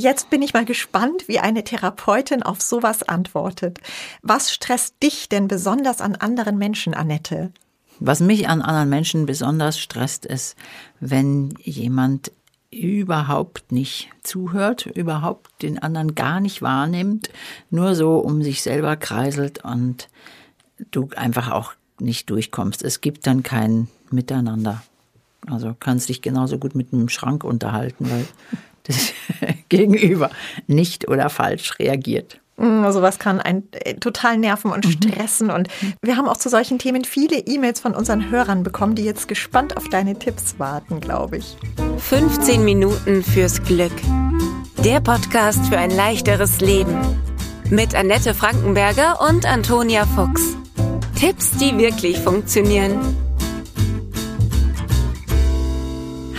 Jetzt 0.00 0.30
bin 0.30 0.42
ich 0.42 0.54
mal 0.54 0.64
gespannt, 0.64 1.26
wie 1.26 1.40
eine 1.40 1.64
Therapeutin 1.64 2.44
auf 2.44 2.62
sowas 2.62 3.02
antwortet. 3.02 3.80
Was 4.22 4.52
stresst 4.52 5.02
dich 5.02 5.28
denn 5.28 5.48
besonders 5.48 6.00
an 6.00 6.14
anderen 6.14 6.56
Menschen, 6.56 6.94
Annette? 6.94 7.50
Was 7.98 8.20
mich 8.20 8.48
an 8.48 8.62
anderen 8.62 8.88
Menschen 8.90 9.26
besonders 9.26 9.76
stresst, 9.80 10.24
ist, 10.24 10.54
wenn 11.00 11.52
jemand 11.60 12.30
überhaupt 12.70 13.72
nicht 13.72 14.08
zuhört, 14.22 14.86
überhaupt 14.86 15.62
den 15.62 15.80
anderen 15.80 16.14
gar 16.14 16.38
nicht 16.38 16.62
wahrnimmt, 16.62 17.30
nur 17.70 17.96
so 17.96 18.18
um 18.18 18.40
sich 18.44 18.62
selber 18.62 18.94
kreiselt 18.96 19.64
und 19.64 20.08
du 20.92 21.08
einfach 21.16 21.50
auch 21.50 21.72
nicht 21.98 22.30
durchkommst. 22.30 22.84
Es 22.84 23.00
gibt 23.00 23.26
dann 23.26 23.42
kein 23.42 23.88
Miteinander. 24.12 24.80
Also 25.48 25.74
kannst 25.78 26.08
dich 26.08 26.22
genauso 26.22 26.58
gut 26.58 26.76
mit 26.76 26.92
einem 26.92 27.08
Schrank 27.08 27.42
unterhalten, 27.42 28.08
weil 28.08 28.28
das 28.88 29.12
Gegenüber 29.68 30.30
nicht 30.66 31.08
oder 31.08 31.30
falsch 31.30 31.78
reagiert. 31.78 32.40
Mm, 32.58 32.90
sowas 32.90 33.18
kann 33.20 33.40
einen 33.40 33.68
äh, 33.72 33.94
total 33.94 34.36
nerven 34.36 34.72
und 34.72 34.84
mhm. 34.84 34.90
stressen. 34.90 35.50
Und 35.50 35.68
wir 36.02 36.16
haben 36.16 36.28
auch 36.28 36.36
zu 36.36 36.48
solchen 36.48 36.78
Themen 36.78 37.04
viele 37.04 37.38
E-Mails 37.38 37.80
von 37.80 37.94
unseren 37.94 38.30
Hörern 38.30 38.64
bekommen, 38.64 38.96
die 38.96 39.04
jetzt 39.04 39.28
gespannt 39.28 39.76
auf 39.76 39.88
deine 39.88 40.18
Tipps 40.18 40.58
warten, 40.58 41.00
glaube 41.00 41.38
ich. 41.38 41.56
15 41.98 42.64
Minuten 42.64 43.22
fürs 43.22 43.62
Glück. 43.62 43.92
Der 44.84 45.00
Podcast 45.00 45.66
für 45.66 45.78
ein 45.78 45.90
leichteres 45.90 46.60
Leben. 46.60 46.96
Mit 47.70 47.94
Annette 47.94 48.34
Frankenberger 48.34 49.20
und 49.28 49.46
Antonia 49.46 50.04
Fuchs. 50.06 50.56
Tipps, 51.14 51.52
die 51.58 51.76
wirklich 51.78 52.18
funktionieren. 52.18 53.27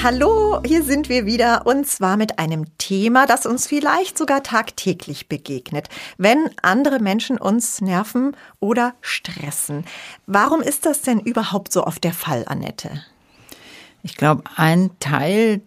Hallo, 0.02 0.62
hier 0.66 0.82
sind 0.84 1.10
wir 1.10 1.26
wieder 1.26 1.68
und 1.68 1.86
zwar 1.86 2.16
mit 2.16 2.40
einem 2.40 2.66
Thema, 2.78 3.26
das 3.26 3.46
uns 3.46 3.68
vielleicht 3.68 4.18
sogar 4.18 4.44
tagtäglich 4.44 5.28
begegnet, 5.28 5.90
wenn 6.18 6.50
andere 6.62 7.00
Menschen 7.00 7.38
uns 7.38 7.82
nerven 7.82 8.38
oder 8.62 8.96
stressen. 9.02 9.84
Warum 10.26 10.62
ist 10.62 10.86
das 10.86 11.02
denn 11.02 11.20
überhaupt 11.20 11.74
so 11.74 11.86
oft 11.86 12.02
der 12.06 12.14
Fall, 12.14 12.46
Annette? 12.48 13.04
Ich 14.02 14.16
glaube, 14.16 14.44
ein 14.56 14.92
Teil 15.02 15.60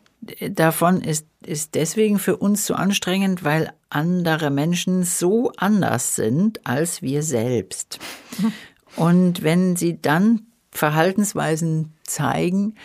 davon 0.49 1.03
ist, 1.03 1.27
ist 1.45 1.75
deswegen 1.75 2.19
für 2.19 2.39
uns 2.39 2.65
so 2.65 2.73
anstrengend, 2.73 3.45
weil 3.45 3.71
andere 3.91 4.49
Menschen 4.49 5.05
so 5.05 5.53
anders 5.59 6.17
sind 6.17 6.67
als 6.67 7.03
wir 7.03 7.23
selbst. 7.23 7.99
Und 8.97 9.43
wenn 9.43 9.77
sie 9.77 10.01
dann 10.01 10.47
Verhaltensweisen 10.71 11.93
zeigen, 12.05 12.77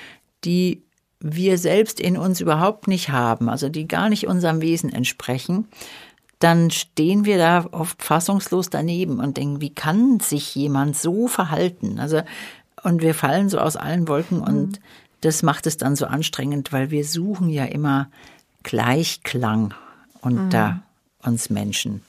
die 0.43 0.83
wir 1.19 1.57
selbst 1.57 1.99
in 1.99 2.17
uns 2.17 2.41
überhaupt 2.41 2.87
nicht 2.87 3.09
haben, 3.09 3.49
also 3.49 3.69
die 3.69 3.87
gar 3.87 4.09
nicht 4.09 4.27
unserem 4.27 4.61
Wesen 4.61 4.91
entsprechen, 4.91 5.67
dann 6.39 6.69
stehen 6.69 7.25
wir 7.25 7.37
da 7.37 7.65
oft 7.71 8.03
fassungslos 8.03 8.69
daneben 8.69 9.19
und 9.19 9.37
denken, 9.37 9.59
wie 9.59 9.73
kann 9.73 10.19
sich 10.19 10.53
jemand 10.53 10.95
so 10.95 11.27
verhalten? 11.27 11.99
Also, 11.99 12.21
und 12.83 13.01
wir 13.01 13.15
fallen 13.15 13.49
so 13.49 13.57
aus 13.57 13.75
allen 13.75 14.07
Wolken 14.07 14.41
und 14.41 14.67
mhm. 14.67 14.83
das 15.21 15.41
macht 15.41 15.65
es 15.65 15.77
dann 15.77 15.95
so 15.95 16.05
anstrengend, 16.05 16.71
weil 16.71 16.91
wir 16.91 17.05
suchen 17.05 17.49
ja 17.49 17.65
immer 17.65 18.09
Gleichklang 18.61 19.73
unter 20.21 20.69
mhm. 20.69 20.81
uns 21.23 21.49
Menschen 21.49 22.01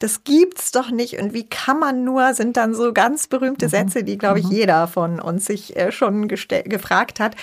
das 0.00 0.24
gibt's 0.24 0.72
doch 0.72 0.90
nicht 0.90 1.18
und 1.18 1.34
wie 1.34 1.46
kann 1.46 1.78
man 1.78 2.04
nur, 2.04 2.32
sind 2.32 2.56
dann 2.56 2.74
so 2.74 2.92
ganz 2.92 3.26
berühmte 3.26 3.66
mhm. 3.66 3.70
Sätze, 3.70 4.02
die, 4.02 4.18
glaube 4.18 4.40
ich, 4.40 4.46
mhm. 4.46 4.52
jeder 4.52 4.88
von 4.88 5.20
uns 5.20 5.44
sich 5.44 5.76
äh, 5.76 5.92
schon 5.92 6.26
gefragt 6.26 7.20
hat. 7.20 7.36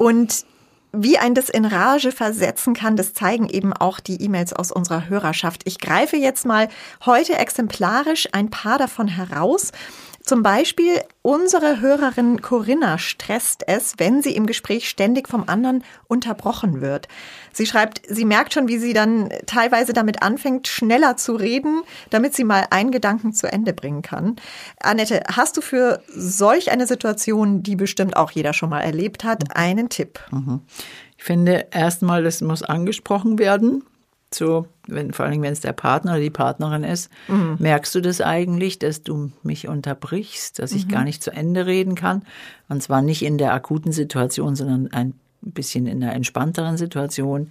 Und 0.00 0.46
wie 0.92 1.18
ein 1.18 1.34
das 1.34 1.50
in 1.50 1.66
Rage 1.66 2.10
versetzen 2.10 2.72
kann, 2.72 2.96
das 2.96 3.12
zeigen 3.12 3.50
eben 3.50 3.74
auch 3.74 4.00
die 4.00 4.22
E-Mails 4.22 4.54
aus 4.54 4.72
unserer 4.72 5.10
Hörerschaft. 5.10 5.60
Ich 5.66 5.78
greife 5.78 6.16
jetzt 6.16 6.46
mal 6.46 6.68
heute 7.04 7.36
exemplarisch 7.36 8.26
ein 8.32 8.48
paar 8.48 8.78
davon 8.78 9.08
heraus. 9.08 9.72
Zum 10.30 10.44
Beispiel 10.44 11.00
unsere 11.22 11.80
Hörerin 11.80 12.40
Corinna 12.40 12.98
stresst 12.98 13.64
es, 13.66 13.94
wenn 13.98 14.22
sie 14.22 14.36
im 14.36 14.46
Gespräch 14.46 14.88
ständig 14.88 15.28
vom 15.28 15.42
anderen 15.48 15.82
unterbrochen 16.06 16.80
wird. 16.80 17.08
Sie 17.52 17.66
schreibt, 17.66 18.02
sie 18.06 18.24
merkt 18.24 18.54
schon, 18.54 18.68
wie 18.68 18.78
sie 18.78 18.92
dann 18.92 19.30
teilweise 19.46 19.92
damit 19.92 20.22
anfängt, 20.22 20.68
schneller 20.68 21.16
zu 21.16 21.34
reden, 21.34 21.82
damit 22.10 22.36
sie 22.36 22.44
mal 22.44 22.64
einen 22.70 22.92
Gedanken 22.92 23.32
zu 23.32 23.52
Ende 23.52 23.72
bringen 23.72 24.02
kann. 24.02 24.36
Annette, 24.80 25.20
hast 25.26 25.56
du 25.56 25.62
für 25.62 26.00
solch 26.06 26.70
eine 26.70 26.86
Situation, 26.86 27.64
die 27.64 27.74
bestimmt 27.74 28.16
auch 28.16 28.30
jeder 28.30 28.52
schon 28.52 28.70
mal 28.70 28.82
erlebt 28.82 29.24
hat, 29.24 29.56
einen 29.56 29.88
Tipp? 29.88 30.20
Mhm. 30.30 30.60
Ich 31.18 31.24
finde 31.24 31.66
erstmal, 31.72 32.22
das 32.22 32.40
muss 32.40 32.62
angesprochen 32.62 33.40
werden 33.40 33.82
so, 34.32 34.66
wenn, 34.86 35.12
vor 35.12 35.26
allem 35.26 35.42
wenn 35.42 35.52
es 35.52 35.60
der 35.60 35.72
Partner 35.72 36.12
oder 36.12 36.20
die 36.20 36.30
Partnerin 36.30 36.84
ist, 36.84 37.10
mhm. 37.28 37.56
merkst 37.58 37.94
du 37.94 38.00
das 38.00 38.20
eigentlich, 38.20 38.78
dass 38.78 39.02
du 39.02 39.32
mich 39.42 39.66
unterbrichst, 39.66 40.58
dass 40.58 40.72
ich 40.72 40.86
mhm. 40.86 40.90
gar 40.90 41.04
nicht 41.04 41.22
zu 41.22 41.32
Ende 41.32 41.66
reden 41.66 41.94
kann? 41.94 42.22
Und 42.68 42.82
zwar 42.82 43.02
nicht 43.02 43.22
in 43.22 43.38
der 43.38 43.52
akuten 43.52 43.92
Situation, 43.92 44.54
sondern 44.54 44.92
ein 44.92 45.14
bisschen 45.42 45.86
in 45.86 46.00
der 46.00 46.12
entspannteren 46.12 46.76
Situation. 46.76 47.48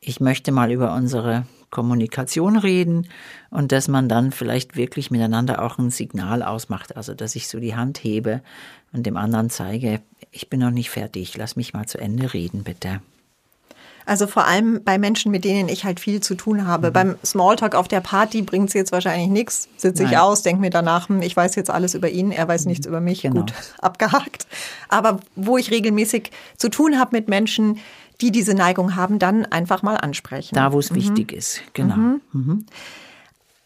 Ich 0.00 0.20
möchte 0.20 0.52
mal 0.52 0.70
über 0.70 0.94
unsere 0.94 1.44
Kommunikation 1.70 2.56
reden 2.56 3.08
und 3.50 3.72
dass 3.72 3.88
man 3.88 4.08
dann 4.08 4.32
vielleicht 4.32 4.76
wirklich 4.76 5.10
miteinander 5.10 5.62
auch 5.62 5.78
ein 5.78 5.90
Signal 5.90 6.42
ausmacht. 6.42 6.96
Also, 6.96 7.14
dass 7.14 7.36
ich 7.36 7.48
so 7.48 7.60
die 7.60 7.76
Hand 7.76 8.02
hebe 8.02 8.40
und 8.92 9.04
dem 9.04 9.18
anderen 9.18 9.50
zeige, 9.50 10.00
ich 10.30 10.48
bin 10.48 10.60
noch 10.60 10.70
nicht 10.70 10.88
fertig, 10.88 11.36
lass 11.36 11.56
mich 11.56 11.74
mal 11.74 11.86
zu 11.86 11.98
Ende 11.98 12.32
reden, 12.32 12.64
bitte. 12.64 13.00
Also 14.08 14.26
vor 14.26 14.46
allem 14.46 14.80
bei 14.84 14.98
Menschen, 14.98 15.30
mit 15.30 15.44
denen 15.44 15.68
ich 15.68 15.84
halt 15.84 16.00
viel 16.00 16.20
zu 16.20 16.34
tun 16.34 16.66
habe. 16.66 16.88
Mhm. 16.88 16.92
Beim 16.94 17.16
Smalltalk 17.22 17.74
auf 17.74 17.88
der 17.88 18.00
Party 18.00 18.40
bringt 18.40 18.68
es 18.68 18.74
jetzt 18.74 18.90
wahrscheinlich 18.90 19.28
nichts. 19.28 19.68
Sitze 19.76 20.04
ich 20.04 20.16
aus, 20.16 20.40
denke 20.40 20.62
mir 20.62 20.70
danach, 20.70 21.10
hm, 21.10 21.20
ich 21.20 21.36
weiß 21.36 21.56
jetzt 21.56 21.68
alles 21.68 21.94
über 21.94 22.08
ihn, 22.08 22.32
er 22.32 22.48
weiß 22.48 22.64
nichts 22.64 22.86
über 22.86 23.00
mich. 23.02 23.22
Genau. 23.22 23.40
Gut, 23.40 23.52
abgehakt. 23.80 24.46
Aber 24.88 25.20
wo 25.36 25.58
ich 25.58 25.70
regelmäßig 25.70 26.30
zu 26.56 26.70
tun 26.70 26.98
habe 26.98 27.14
mit 27.14 27.28
Menschen, 27.28 27.80
die 28.22 28.32
diese 28.32 28.54
Neigung 28.54 28.96
haben, 28.96 29.18
dann 29.18 29.44
einfach 29.44 29.82
mal 29.82 29.96
ansprechen. 29.96 30.54
Da, 30.54 30.72
wo 30.72 30.78
es 30.78 30.90
mhm. 30.90 30.96
wichtig 30.96 31.32
ist, 31.32 31.60
genau. 31.74 31.94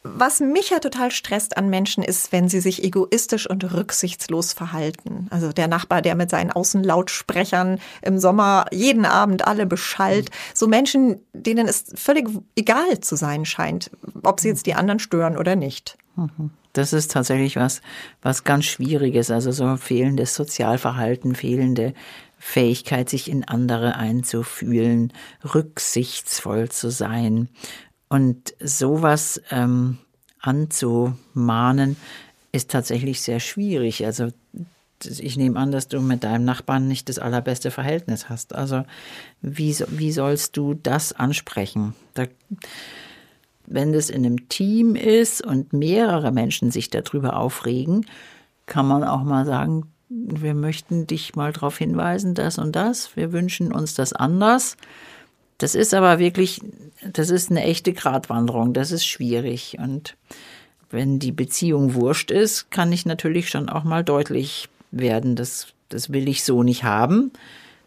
Mhm. 0.02 0.10
mhm. 0.10 0.20
Was 0.20 0.40
mich 0.40 0.70
ja 0.70 0.78
total 0.78 1.10
stresst 1.10 1.56
an 1.56 1.70
Menschen 1.70 2.02
ist, 2.02 2.32
wenn 2.32 2.48
sie 2.48 2.60
sich 2.60 2.82
egoistisch 2.84 3.48
und 3.48 3.72
rücksichtslos 3.72 4.52
verhalten. 4.52 5.26
Also 5.30 5.52
der 5.52 5.68
Nachbar, 5.68 6.02
der 6.02 6.14
mit 6.14 6.30
seinen 6.30 6.52
Außenlautsprechern 6.52 7.80
im 8.02 8.18
Sommer 8.18 8.66
jeden 8.70 9.04
Abend 9.04 9.46
alle 9.46 9.66
beschallt. 9.66 10.30
So 10.54 10.66
Menschen, 10.68 11.20
denen 11.32 11.68
es 11.68 11.84
völlig 11.94 12.28
egal 12.56 13.00
zu 13.00 13.16
sein 13.16 13.44
scheint, 13.44 13.90
ob 14.22 14.40
sie 14.40 14.48
jetzt 14.48 14.66
die 14.66 14.74
anderen 14.74 14.98
stören 14.98 15.36
oder 15.36 15.56
nicht. 15.56 15.96
Mhm. 16.16 16.50
Das 16.72 16.92
ist 16.94 17.10
tatsächlich 17.10 17.56
was, 17.56 17.82
was 18.22 18.44
ganz 18.44 18.64
Schwieriges. 18.64 19.30
Also 19.30 19.52
so 19.52 19.76
fehlendes 19.76 20.34
Sozialverhalten, 20.34 21.34
fehlende 21.34 21.92
Fähigkeit, 22.38 23.08
sich 23.08 23.30
in 23.30 23.46
andere 23.46 23.96
einzufühlen, 23.96 25.12
rücksichtsvoll 25.54 26.70
zu 26.70 26.90
sein, 26.90 27.48
und 28.12 28.52
sowas 28.60 29.40
ähm, 29.50 29.96
anzumahnen, 30.38 31.96
ist 32.52 32.70
tatsächlich 32.70 33.22
sehr 33.22 33.40
schwierig. 33.40 34.04
Also 34.04 34.28
ich 35.02 35.38
nehme 35.38 35.58
an, 35.58 35.72
dass 35.72 35.88
du 35.88 35.98
mit 36.02 36.22
deinem 36.22 36.44
Nachbarn 36.44 36.88
nicht 36.88 37.08
das 37.08 37.18
allerbeste 37.18 37.70
Verhältnis 37.70 38.28
hast. 38.28 38.54
Also 38.54 38.84
wie, 39.40 39.74
wie 39.88 40.12
sollst 40.12 40.58
du 40.58 40.74
das 40.74 41.14
ansprechen? 41.14 41.94
Da, 42.12 42.26
wenn 43.64 43.94
das 43.94 44.10
in 44.10 44.26
einem 44.26 44.46
Team 44.50 44.94
ist 44.94 45.42
und 45.42 45.72
mehrere 45.72 46.32
Menschen 46.32 46.70
sich 46.70 46.90
darüber 46.90 47.38
aufregen, 47.38 48.04
kann 48.66 48.86
man 48.86 49.04
auch 49.04 49.22
mal 49.22 49.46
sagen, 49.46 49.90
wir 50.10 50.52
möchten 50.52 51.06
dich 51.06 51.34
mal 51.34 51.54
darauf 51.54 51.78
hinweisen, 51.78 52.34
das 52.34 52.58
und 52.58 52.76
das, 52.76 53.16
wir 53.16 53.32
wünschen 53.32 53.72
uns 53.72 53.94
das 53.94 54.12
anders. 54.12 54.76
Das 55.62 55.76
ist 55.76 55.94
aber 55.94 56.18
wirklich, 56.18 56.60
das 57.12 57.30
ist 57.30 57.48
eine 57.48 57.62
echte 57.62 57.92
Gratwanderung, 57.92 58.72
das 58.72 58.90
ist 58.90 59.06
schwierig. 59.06 59.76
Und 59.78 60.16
wenn 60.90 61.20
die 61.20 61.30
Beziehung 61.30 61.94
wurscht 61.94 62.32
ist, 62.32 62.72
kann 62.72 62.90
ich 62.90 63.06
natürlich 63.06 63.48
schon 63.48 63.68
auch 63.68 63.84
mal 63.84 64.02
deutlich 64.02 64.68
werden, 64.90 65.36
das, 65.36 65.68
das 65.88 66.12
will 66.12 66.28
ich 66.28 66.42
so 66.42 66.64
nicht 66.64 66.82
haben. 66.82 67.30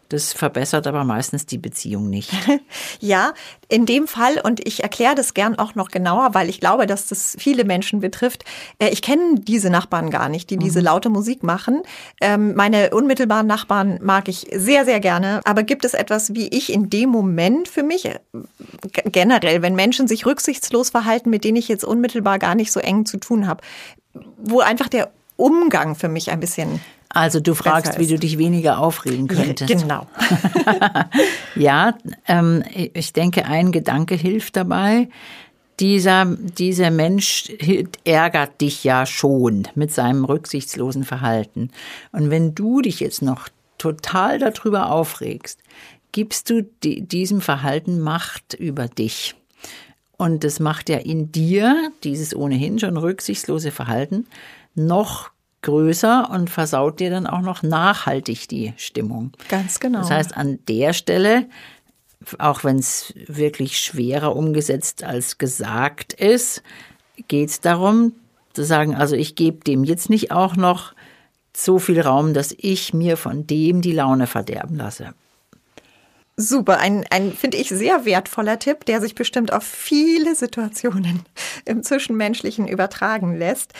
Das 0.08 0.32
verbessert 0.32 0.86
aber 0.86 1.04
meistens 1.04 1.46
die 1.46 1.58
Beziehung 1.58 2.08
nicht. 2.08 2.32
ja, 3.00 3.34
in 3.68 3.86
dem 3.86 4.06
Fall, 4.06 4.40
und 4.42 4.66
ich 4.66 4.82
erkläre 4.82 5.16
das 5.16 5.34
gern 5.34 5.58
auch 5.58 5.74
noch 5.74 5.90
genauer, 5.90 6.34
weil 6.34 6.48
ich 6.48 6.60
glaube, 6.60 6.86
dass 6.86 7.08
das 7.08 7.36
viele 7.38 7.64
Menschen 7.64 8.00
betrifft. 8.00 8.44
Äh, 8.78 8.90
ich 8.90 9.02
kenne 9.02 9.40
diese 9.40 9.68
Nachbarn 9.68 10.10
gar 10.10 10.28
nicht, 10.28 10.50
die 10.50 10.56
diese 10.56 10.78
mhm. 10.78 10.84
laute 10.84 11.08
Musik 11.08 11.42
machen. 11.42 11.82
Ähm, 12.20 12.54
meine 12.54 12.90
unmittelbaren 12.90 13.46
Nachbarn 13.46 13.98
mag 14.00 14.28
ich 14.28 14.46
sehr, 14.52 14.84
sehr 14.84 15.00
gerne. 15.00 15.40
Aber 15.44 15.64
gibt 15.64 15.84
es 15.84 15.94
etwas, 15.94 16.34
wie 16.34 16.48
ich 16.48 16.72
in 16.72 16.88
dem 16.88 17.10
Moment 17.10 17.66
für 17.66 17.82
mich, 17.82 18.04
äh, 18.04 18.20
generell, 19.06 19.62
wenn 19.62 19.74
Menschen 19.74 20.06
sich 20.06 20.24
rücksichtslos 20.24 20.90
verhalten, 20.90 21.30
mit 21.30 21.42
denen 21.42 21.56
ich 21.56 21.66
jetzt 21.66 21.84
unmittelbar 21.84 22.38
gar 22.38 22.54
nicht 22.54 22.70
so 22.70 22.78
eng 22.78 23.06
zu 23.06 23.16
tun 23.18 23.48
habe, 23.48 23.62
wo 24.38 24.60
einfach 24.60 24.88
der 24.88 25.10
Umgang 25.36 25.94
für 25.94 26.08
mich 26.08 26.30
ein 26.30 26.40
bisschen 26.40 26.80
Also 27.16 27.40
du 27.40 27.54
fragst, 27.54 27.98
wie 27.98 28.06
du 28.06 28.18
dich 28.18 28.36
weniger 28.36 28.78
aufregen 28.78 29.26
könntest. 29.26 29.70
Genau. 29.70 30.06
ja, 31.56 31.96
ähm, 32.28 32.62
ich 32.74 33.14
denke, 33.14 33.46
ein 33.46 33.72
Gedanke 33.72 34.14
hilft 34.16 34.54
dabei. 34.54 35.08
Dieser, 35.80 36.26
dieser 36.26 36.90
Mensch 36.90 37.50
ärgert 38.04 38.60
dich 38.60 38.84
ja 38.84 39.06
schon 39.06 39.66
mit 39.74 39.92
seinem 39.92 40.26
rücksichtslosen 40.26 41.04
Verhalten. 41.04 41.70
Und 42.12 42.28
wenn 42.28 42.54
du 42.54 42.82
dich 42.82 43.00
jetzt 43.00 43.22
noch 43.22 43.48
total 43.78 44.38
darüber 44.38 44.92
aufregst, 44.92 45.58
gibst 46.12 46.50
du 46.50 46.68
die, 46.84 47.00
diesem 47.00 47.40
Verhalten 47.40 47.98
Macht 47.98 48.52
über 48.52 48.88
dich. 48.88 49.36
Und 50.18 50.44
das 50.44 50.60
macht 50.60 50.90
ja 50.90 50.98
in 50.98 51.32
dir, 51.32 51.90
dieses 52.04 52.36
ohnehin 52.36 52.78
schon 52.78 52.98
rücksichtslose 52.98 53.70
Verhalten, 53.70 54.26
noch 54.74 55.30
größer 55.66 56.30
und 56.30 56.48
versaut 56.48 57.00
dir 57.00 57.10
dann 57.10 57.26
auch 57.26 57.40
noch 57.40 57.62
nachhaltig 57.62 58.48
die 58.48 58.72
Stimmung. 58.76 59.32
Ganz 59.48 59.80
genau. 59.80 59.98
Das 59.98 60.10
heißt, 60.10 60.36
an 60.36 60.60
der 60.68 60.92
Stelle, 60.92 61.46
auch 62.38 62.62
wenn 62.62 62.78
es 62.78 63.12
wirklich 63.26 63.78
schwerer 63.78 64.36
umgesetzt 64.36 65.02
als 65.02 65.38
gesagt 65.38 66.12
ist, 66.12 66.62
geht 67.26 67.50
es 67.50 67.60
darum, 67.60 68.12
zu 68.54 68.62
sagen, 68.64 68.94
also 68.94 69.16
ich 69.16 69.34
gebe 69.34 69.64
dem 69.64 69.82
jetzt 69.82 70.08
nicht 70.08 70.30
auch 70.30 70.56
noch 70.56 70.94
so 71.54 71.78
viel 71.78 72.00
Raum, 72.00 72.32
dass 72.32 72.54
ich 72.56 72.94
mir 72.94 73.16
von 73.16 73.46
dem 73.46 73.82
die 73.82 73.92
Laune 73.92 74.26
verderben 74.26 74.76
lasse. 74.76 75.14
Super, 76.36 76.78
ein, 76.78 77.04
ein 77.10 77.32
finde 77.32 77.56
ich, 77.56 77.70
sehr 77.70 78.04
wertvoller 78.04 78.58
Tipp, 78.58 78.84
der 78.84 79.00
sich 79.00 79.14
bestimmt 79.14 79.52
auf 79.52 79.64
viele 79.64 80.34
Situationen 80.34 81.22
im 81.66 81.82
Zwischenmenschlichen 81.82 82.66
übertragen 82.66 83.36
lässt. 83.36 83.74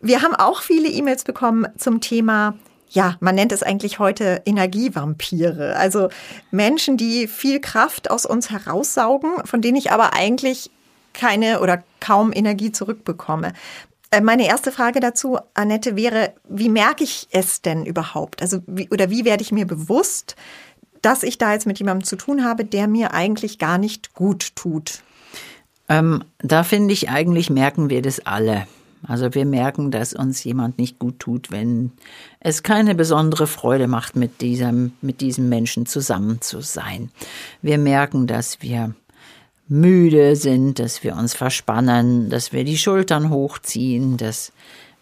Wir 0.00 0.22
haben 0.22 0.34
auch 0.34 0.62
viele 0.62 0.88
E-Mails 0.88 1.24
bekommen 1.24 1.66
zum 1.76 2.00
Thema 2.00 2.54
ja, 2.92 3.16
man 3.20 3.36
nennt 3.36 3.52
es 3.52 3.62
eigentlich 3.62 4.00
heute 4.00 4.42
Energievampire. 4.44 5.76
Also 5.76 6.08
Menschen, 6.50 6.96
die 6.96 7.28
viel 7.28 7.60
Kraft 7.60 8.10
aus 8.10 8.26
uns 8.26 8.50
heraussaugen, 8.50 9.30
von 9.44 9.62
denen 9.62 9.76
ich 9.76 9.92
aber 9.92 10.12
eigentlich 10.12 10.72
keine 11.12 11.60
oder 11.60 11.84
kaum 12.00 12.32
Energie 12.32 12.72
zurückbekomme. 12.72 13.52
Äh, 14.10 14.20
meine 14.20 14.46
erste 14.46 14.72
Frage 14.72 15.00
dazu, 15.00 15.38
Annette, 15.54 15.96
wäre, 15.96 16.34
wie 16.48 16.68
merke 16.68 17.04
ich 17.04 17.28
es 17.30 17.62
denn 17.62 17.86
überhaupt? 17.86 18.42
Also, 18.42 18.60
wie, 18.66 18.88
oder 18.90 19.08
wie 19.10 19.24
werde 19.24 19.42
ich 19.42 19.52
mir 19.52 19.66
bewusst, 19.66 20.34
dass 21.00 21.22
ich 21.22 21.38
da 21.38 21.52
jetzt 21.52 21.66
mit 21.66 21.78
jemandem 21.78 22.04
zu 22.04 22.16
tun 22.16 22.44
habe, 22.44 22.64
der 22.64 22.88
mir 22.88 23.14
eigentlich 23.14 23.58
gar 23.58 23.78
nicht 23.78 24.14
gut 24.14 24.56
tut? 24.56 25.02
Ähm, 25.90 26.24
da 26.38 26.62
finde 26.62 26.94
ich, 26.94 27.10
eigentlich 27.10 27.50
merken 27.50 27.90
wir 27.90 28.00
das 28.00 28.24
alle. 28.24 28.66
Also 29.06 29.34
wir 29.34 29.44
merken, 29.44 29.90
dass 29.90 30.12
uns 30.12 30.44
jemand 30.44 30.78
nicht 30.78 30.98
gut 30.98 31.18
tut, 31.18 31.50
wenn 31.50 31.90
es 32.38 32.62
keine 32.62 32.94
besondere 32.94 33.46
Freude 33.46 33.88
macht, 33.88 34.14
mit 34.14 34.40
diesem, 34.40 34.92
mit 35.00 35.20
diesem 35.20 35.48
Menschen 35.48 35.86
zusammen 35.86 36.40
zu 36.40 36.60
sein. 36.60 37.10
Wir 37.60 37.78
merken, 37.78 38.26
dass 38.26 38.62
wir 38.62 38.94
müde 39.68 40.36
sind, 40.36 40.78
dass 40.78 41.02
wir 41.02 41.16
uns 41.16 41.34
verspannen, 41.34 42.30
dass 42.30 42.52
wir 42.52 42.64
die 42.64 42.78
Schultern 42.78 43.30
hochziehen, 43.30 44.16
dass 44.16 44.52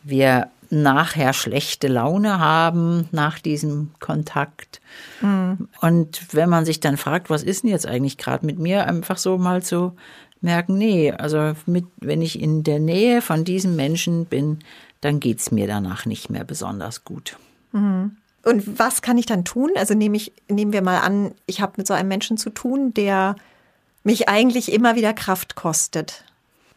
wir 0.04 0.48
nachher 0.70 1.32
schlechte 1.32 1.88
Laune 1.88 2.38
haben 2.38 3.08
nach 3.10 3.38
diesem 3.38 3.90
Kontakt. 4.00 4.80
Mhm. 5.22 5.68
Und 5.80 6.34
wenn 6.34 6.50
man 6.50 6.64
sich 6.64 6.80
dann 6.80 6.96
fragt, 6.96 7.30
was 7.30 7.42
ist 7.42 7.62
denn 7.62 7.70
jetzt 7.70 7.86
eigentlich 7.86 8.18
gerade 8.18 8.44
mit 8.44 8.58
mir, 8.58 8.86
einfach 8.86 9.16
so 9.16 9.38
mal 9.38 9.62
zu 9.62 9.94
merken, 10.40 10.78
nee, 10.78 11.12
also 11.12 11.54
mit, 11.66 11.86
wenn 12.00 12.22
ich 12.22 12.40
in 12.40 12.62
der 12.62 12.78
Nähe 12.78 13.22
von 13.22 13.44
diesem 13.44 13.76
Menschen 13.76 14.26
bin, 14.26 14.58
dann 15.00 15.20
geht's 15.20 15.50
mir 15.50 15.66
danach 15.66 16.06
nicht 16.06 16.30
mehr 16.30 16.44
besonders 16.44 17.04
gut. 17.04 17.36
Mhm. 17.72 18.16
Und 18.44 18.78
was 18.78 19.02
kann 19.02 19.18
ich 19.18 19.26
dann 19.26 19.44
tun? 19.44 19.70
Also 19.76 19.94
nehme 19.94 20.16
ich, 20.16 20.32
nehmen 20.48 20.72
wir 20.72 20.82
mal 20.82 21.00
an, 21.00 21.32
ich 21.46 21.60
habe 21.60 21.74
mit 21.76 21.86
so 21.86 21.94
einem 21.94 22.08
Menschen 22.08 22.38
zu 22.38 22.50
tun, 22.50 22.94
der 22.94 23.36
mich 24.04 24.28
eigentlich 24.28 24.72
immer 24.72 24.96
wieder 24.96 25.12
Kraft 25.12 25.54
kostet. 25.54 26.24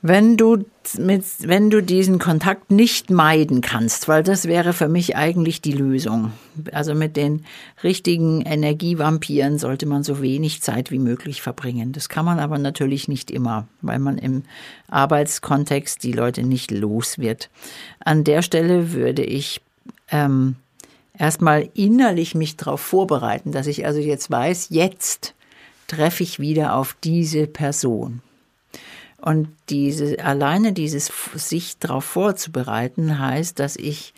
Wenn 0.03 0.36
du 0.36 0.65
mit, 0.98 1.24
wenn 1.42 1.69
du 1.69 1.83
diesen 1.83 2.18
Kontakt 2.18 2.71
nicht 2.71 3.12
meiden 3.12 3.62
kannst, 3.62 4.07
weil 4.07 4.24
das 4.24 4.48
wäre 4.48 4.74
für 4.74 4.88
mich 4.88 5.15
eigentlich 5.15 5.62
die 5.62 5.74
Lösung. 5.74 6.31
Also 6.71 6.95
mit 6.95 7.15
den 7.15 7.45
richtigen 7.83 8.42
Energievampiren 8.42 9.59
sollte 9.59 9.86
man 9.86 10.01
so 10.01 10.19
wenig 10.19 10.63
Zeit 10.63 10.89
wie 10.89 10.98
möglich 10.98 11.44
verbringen. 11.44 11.92
Das 11.92 12.09
kann 12.09 12.25
man 12.25 12.39
aber 12.39 12.57
natürlich 12.57 13.07
nicht 13.07 13.30
immer, 13.30 13.68
weil 13.81 14.00
man 14.00 14.18
im 14.18 14.42
Arbeitskontext 14.88 16.03
die 16.03 16.13
Leute 16.13 16.42
nicht 16.42 16.71
los 16.71 17.19
wird. 17.19 17.51
An 18.03 18.24
der 18.24 18.42
Stelle 18.42 18.94
würde 18.94 19.24
ich 19.24 19.62
ähm, 20.09 20.56
erstmal 21.15 21.69
innerlich 21.75 22.33
mich 22.33 22.57
darauf 22.57 22.81
vorbereiten, 22.81 23.51
dass 23.51 23.68
ich 23.68 23.86
also 23.86 24.00
jetzt 24.00 24.31
weiß, 24.31 24.69
jetzt 24.71 25.36
treffe 25.86 26.24
ich 26.24 26.39
wieder 26.39 26.75
auf 26.75 26.95
diese 27.03 27.45
Person. 27.45 28.21
Und 29.21 29.50
diese, 29.69 30.19
alleine 30.23 30.73
dieses 30.73 31.12
sich 31.35 31.77
darauf 31.77 32.03
vorzubereiten 32.06 33.19
heißt, 33.19 33.59
dass 33.59 33.75
ich 33.75 34.13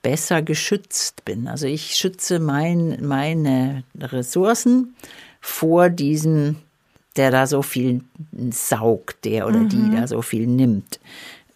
besser 0.00 0.42
geschützt 0.42 1.24
bin. 1.24 1.48
Also 1.48 1.66
ich 1.66 1.96
schütze 1.96 2.38
mein, 2.38 3.04
meine 3.04 3.82
Ressourcen 3.98 4.94
vor 5.40 5.90
diesem, 5.90 6.56
der 7.16 7.32
da 7.32 7.48
so 7.48 7.62
viel 7.62 8.02
saugt, 8.50 9.24
der 9.24 9.48
oder 9.48 9.58
mhm. 9.58 9.68
die 9.70 9.90
da 9.96 10.06
so 10.06 10.22
viel 10.22 10.46
nimmt. 10.46 11.00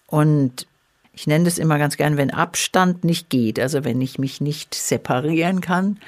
Und 0.08 0.66
ich 1.14 1.28
nenne 1.28 1.44
das 1.44 1.58
immer 1.58 1.78
ganz 1.78 1.96
gern, 1.96 2.16
wenn 2.16 2.30
Abstand 2.30 3.04
nicht 3.04 3.30
geht, 3.30 3.60
also 3.60 3.84
wenn 3.84 4.00
ich 4.00 4.18
mich 4.18 4.40
nicht 4.40 4.74
separieren 4.74 5.60
kann, 5.60 5.98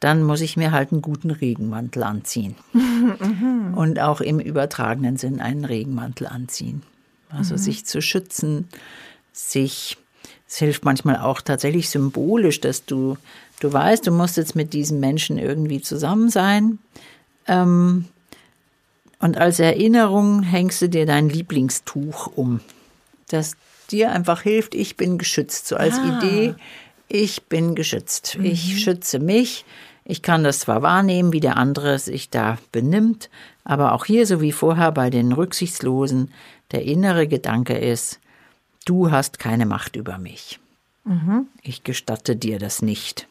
dann 0.00 0.22
muss 0.22 0.40
ich 0.40 0.56
mir 0.56 0.70
halt 0.72 0.92
einen 0.92 1.02
guten 1.02 1.30
Regenmantel 1.30 2.02
anziehen. 2.04 2.54
Und 3.74 3.98
auch 4.00 4.20
im 4.20 4.38
übertragenen 4.38 5.16
Sinn 5.16 5.40
einen 5.40 5.64
Regenmantel 5.64 6.26
anziehen. 6.26 6.82
Also 7.30 7.54
mhm. 7.54 7.58
sich 7.58 7.84
zu 7.84 8.00
schützen, 8.00 8.68
sich, 9.32 9.98
es 10.48 10.56
hilft 10.56 10.84
manchmal 10.84 11.16
auch 11.16 11.40
tatsächlich 11.40 11.90
symbolisch, 11.90 12.60
dass 12.60 12.84
du, 12.84 13.16
du 13.60 13.72
weißt, 13.72 14.06
du 14.06 14.12
musst 14.12 14.36
jetzt 14.36 14.56
mit 14.56 14.72
diesem 14.72 15.00
Menschen 15.00 15.38
irgendwie 15.38 15.80
zusammen 15.80 16.30
sein. 16.30 16.78
Ähm, 17.46 18.06
und 19.18 19.36
als 19.36 19.58
Erinnerung 19.58 20.42
hängst 20.42 20.80
du 20.80 20.88
dir 20.88 21.06
dein 21.06 21.28
Lieblingstuch 21.28 22.28
um, 22.36 22.60
das 23.28 23.56
dir 23.90 24.12
einfach 24.12 24.42
hilft, 24.42 24.74
ich 24.74 24.96
bin 24.96 25.18
geschützt. 25.18 25.66
So 25.66 25.76
als 25.76 25.98
ah. 25.98 26.18
Idee, 26.18 26.54
ich 27.08 27.44
bin 27.44 27.74
geschützt. 27.74 28.36
Mhm. 28.38 28.44
Ich 28.44 28.82
schütze 28.82 29.18
mich. 29.18 29.64
Ich 30.04 30.22
kann 30.22 30.42
das 30.42 30.60
zwar 30.60 30.82
wahrnehmen, 30.82 31.32
wie 31.32 31.40
der 31.40 31.56
andere 31.56 31.98
sich 31.98 32.30
da 32.30 32.56
benimmt, 32.72 33.28
aber 33.64 33.92
auch 33.92 34.06
hier, 34.06 34.26
so 34.26 34.40
wie 34.40 34.52
vorher 34.52 34.90
bei 34.90 35.10
den 35.10 35.32
Rücksichtslosen, 35.32 36.32
der 36.70 36.84
innere 36.84 37.28
Gedanke 37.28 37.76
ist, 37.76 38.18
du 38.86 39.10
hast 39.10 39.38
keine 39.38 39.66
Macht 39.66 39.96
über 39.96 40.16
mich. 40.16 40.60
Mhm. 41.04 41.46
Ich 41.62 41.84
gestatte 41.84 42.36
dir 42.36 42.58
das 42.58 42.80
nicht. 42.80 43.27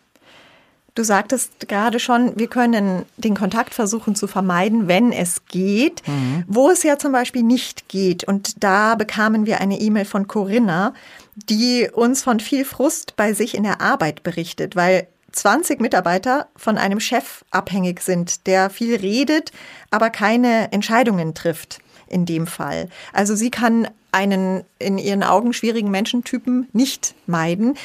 Du 0.98 1.04
sagtest 1.04 1.70
gerade 1.70 2.00
schon, 2.00 2.40
wir 2.40 2.48
können 2.48 3.06
den 3.18 3.36
Kontakt 3.36 3.76
versuchen 3.76 4.16
zu 4.16 4.26
vermeiden, 4.26 4.88
wenn 4.88 5.12
es 5.12 5.46
geht, 5.46 6.02
mhm. 6.08 6.44
wo 6.48 6.72
es 6.72 6.82
ja 6.82 6.98
zum 6.98 7.12
Beispiel 7.12 7.44
nicht 7.44 7.88
geht. 7.88 8.24
Und 8.24 8.64
da 8.64 8.96
bekamen 8.96 9.46
wir 9.46 9.62
eine 9.62 9.80
E-Mail 9.80 10.06
von 10.06 10.28
Corinna, 10.28 10.96
die 11.36 11.88
uns 11.94 12.24
von 12.24 12.40
viel 12.40 12.66
Frust 12.66 13.16
bei 13.16 13.34
sich 13.34 13.54
in 13.54 13.62
der 13.62 13.80
Arbeit 13.80 14.24
berichtet, 14.24 14.76
weil 14.76 15.06
20 15.34 15.80
Mitarbeiter 15.82 16.48
von 16.56 16.80
einem 16.80 17.00
Chef 17.00 17.46
abhängig 17.52 18.02
sind, 18.02 18.48
der 18.48 18.72
viel 18.72 18.96
redet, 18.96 19.52
aber 19.92 20.10
keine 20.10 20.72
Entscheidungen 20.72 21.36
trifft 21.36 21.78
in 22.10 22.26
dem 22.26 22.48
Fall. 22.48 22.90
Also 23.14 23.36
sie 23.36 23.52
kann 23.52 23.88
einen 24.12 24.64
in 24.80 24.98
ihren 24.98 25.22
Augen 25.22 25.54
schwierigen 25.54 25.92
Menschentypen 25.92 26.68
nicht 26.74 27.14
meiden. 27.28 27.76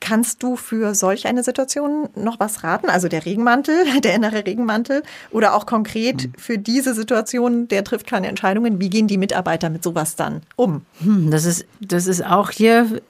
Kannst 0.00 0.42
du 0.42 0.56
für 0.56 0.94
solch 0.94 1.26
eine 1.26 1.42
Situation 1.42 2.08
noch 2.14 2.38
was 2.38 2.62
raten? 2.62 2.88
Also 2.88 3.08
der 3.08 3.26
Regenmantel, 3.26 3.74
der 4.04 4.14
innere 4.14 4.46
Regenmantel 4.46 5.02
oder 5.30 5.54
auch 5.54 5.66
konkret 5.66 6.22
hm. 6.22 6.32
für 6.36 6.58
diese 6.58 6.94
Situation, 6.94 7.68
der 7.68 7.84
trifft 7.84 8.06
keine 8.06 8.28
Entscheidungen. 8.28 8.80
Wie 8.80 8.90
gehen 8.90 9.08
die 9.08 9.18
Mitarbeiter 9.18 9.70
mit 9.70 9.82
sowas 9.82 10.14
dann 10.14 10.42
um? 10.54 10.82
Hm, 11.02 11.30
das 11.30 11.44
ist, 11.44 11.66
das 11.80 12.06
ist 12.06 12.24
auch 12.24 12.50
hier 12.50 13.00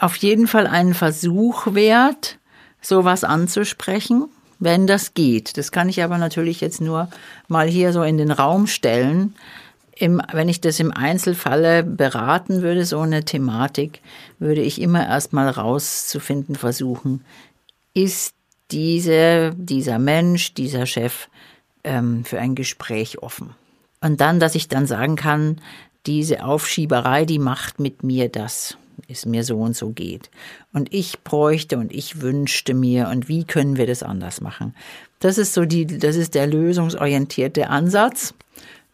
auf 0.00 0.16
jeden 0.16 0.46
Fall 0.46 0.66
ein 0.66 0.94
Versuch 0.94 1.74
wert, 1.74 2.38
sowas 2.80 3.24
anzusprechen, 3.24 4.26
wenn 4.58 4.86
das 4.86 5.14
geht. 5.14 5.56
Das 5.56 5.72
kann 5.72 5.88
ich 5.88 6.02
aber 6.02 6.18
natürlich 6.18 6.60
jetzt 6.60 6.80
nur 6.80 7.08
mal 7.46 7.68
hier 7.68 7.92
so 7.92 8.02
in 8.02 8.18
den 8.18 8.30
Raum 8.30 8.66
stellen. 8.66 9.34
Im, 9.94 10.22
wenn 10.32 10.48
ich 10.48 10.60
das 10.60 10.78
im 10.78 10.92
Einzelfalle 10.92 11.82
beraten 11.82 12.62
würde, 12.62 12.84
so 12.84 13.00
eine 13.00 13.24
Thematik, 13.24 14.00
würde 14.38 14.60
ich 14.60 14.80
immer 14.80 15.06
erstmal 15.06 15.48
rauszufinden 15.48 16.54
versuchen, 16.54 17.24
ist 17.94 18.34
diese, 18.70 19.52
dieser 19.56 19.98
Mensch, 19.98 20.54
dieser 20.54 20.86
Chef 20.86 21.28
ähm, 21.84 22.24
für 22.24 22.38
ein 22.38 22.54
Gespräch 22.54 23.22
offen. 23.22 23.54
Und 24.00 24.20
dann, 24.20 24.38
dass 24.38 24.54
ich 24.54 24.68
dann 24.68 24.86
sagen 24.86 25.16
kann, 25.16 25.60
diese 26.06 26.44
Aufschieberei, 26.44 27.24
die 27.24 27.40
macht 27.40 27.80
mit 27.80 28.02
mir 28.04 28.28
das. 28.28 28.76
Es 29.08 29.26
mir 29.26 29.44
so 29.44 29.58
und 29.58 29.76
so 29.76 29.90
geht. 29.90 30.30
Und 30.72 30.92
ich 30.92 31.20
bräuchte 31.20 31.78
und 31.78 31.92
ich 31.92 32.20
wünschte 32.20 32.74
mir 32.74 33.08
und 33.08 33.28
wie 33.28 33.44
können 33.44 33.76
wir 33.76 33.86
das 33.86 34.02
anders 34.02 34.40
machen? 34.40 34.74
Das 35.20 35.38
ist 35.38 35.54
so 35.54 35.64
die, 35.64 35.86
das 35.86 36.16
ist 36.16 36.34
der 36.34 36.46
lösungsorientierte 36.46 37.68
Ansatz, 37.68 38.34